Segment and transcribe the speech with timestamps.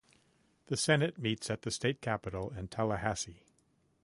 [0.65, 3.43] The Senate meets at the State Capitol in Tallahassee.